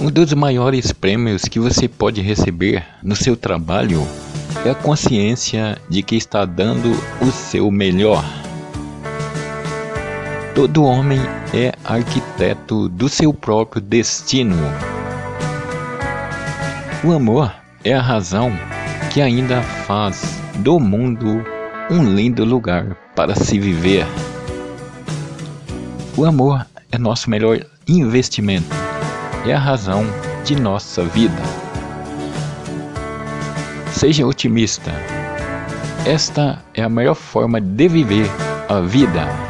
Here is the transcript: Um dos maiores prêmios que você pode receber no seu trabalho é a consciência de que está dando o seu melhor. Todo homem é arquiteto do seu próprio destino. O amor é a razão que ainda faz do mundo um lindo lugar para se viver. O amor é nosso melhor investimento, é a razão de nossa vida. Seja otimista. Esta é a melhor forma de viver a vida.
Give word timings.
Um 0.00 0.12
dos 0.12 0.32
maiores 0.32 0.92
prêmios 0.92 1.42
que 1.42 1.58
você 1.58 1.88
pode 1.88 2.20
receber 2.20 2.86
no 3.02 3.16
seu 3.16 3.36
trabalho 3.36 4.06
é 4.64 4.70
a 4.70 4.74
consciência 4.74 5.76
de 5.88 6.04
que 6.04 6.14
está 6.14 6.44
dando 6.44 6.92
o 7.20 7.32
seu 7.32 7.68
melhor. 7.68 8.24
Todo 10.54 10.84
homem 10.84 11.18
é 11.52 11.72
arquiteto 11.84 12.88
do 12.88 13.08
seu 13.08 13.34
próprio 13.34 13.82
destino. 13.82 14.56
O 17.02 17.12
amor 17.12 17.52
é 17.82 17.92
a 17.92 18.00
razão 18.00 18.52
que 19.12 19.20
ainda 19.20 19.62
faz 19.62 20.40
do 20.58 20.78
mundo 20.78 21.44
um 21.90 22.14
lindo 22.14 22.44
lugar 22.44 22.96
para 23.16 23.34
se 23.34 23.58
viver. 23.58 24.06
O 26.16 26.24
amor 26.24 26.64
é 26.92 26.98
nosso 26.98 27.28
melhor 27.28 27.64
investimento, 27.88 28.77
é 29.50 29.54
a 29.54 29.58
razão 29.58 30.04
de 30.44 30.54
nossa 30.54 31.04
vida. 31.04 31.42
Seja 33.92 34.26
otimista. 34.26 34.92
Esta 36.06 36.62
é 36.74 36.82
a 36.82 36.88
melhor 36.88 37.14
forma 37.14 37.60
de 37.60 37.88
viver 37.88 38.30
a 38.68 38.80
vida. 38.80 39.47